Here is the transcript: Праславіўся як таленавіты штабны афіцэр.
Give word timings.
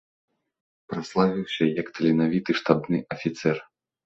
Праславіўся 0.93 1.63
як 1.81 1.93
таленавіты 1.99 2.51
штабны 2.63 2.97
афіцэр. 3.19 3.57